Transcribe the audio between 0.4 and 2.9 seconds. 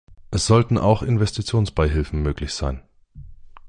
sollten auch Investitionsbeihilfen möglich sein.